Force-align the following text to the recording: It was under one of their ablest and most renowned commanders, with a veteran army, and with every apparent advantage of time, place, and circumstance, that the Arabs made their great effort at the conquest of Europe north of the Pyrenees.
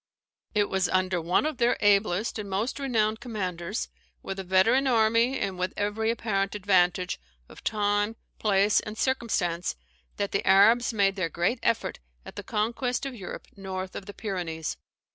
It 0.55 0.67
was 0.67 0.89
under 0.89 1.21
one 1.21 1.45
of 1.45 1.57
their 1.57 1.77
ablest 1.79 2.39
and 2.39 2.49
most 2.49 2.79
renowned 2.79 3.19
commanders, 3.19 3.87
with 4.23 4.39
a 4.39 4.43
veteran 4.43 4.87
army, 4.87 5.37
and 5.39 5.59
with 5.59 5.75
every 5.77 6.09
apparent 6.09 6.55
advantage 6.55 7.19
of 7.47 7.63
time, 7.63 8.15
place, 8.39 8.79
and 8.79 8.97
circumstance, 8.97 9.75
that 10.17 10.31
the 10.31 10.43
Arabs 10.43 10.91
made 10.91 11.15
their 11.17 11.29
great 11.29 11.59
effort 11.61 11.99
at 12.25 12.35
the 12.35 12.41
conquest 12.41 13.05
of 13.05 13.13
Europe 13.13 13.45
north 13.55 13.95
of 13.95 14.07
the 14.07 14.13
Pyrenees. 14.15 14.75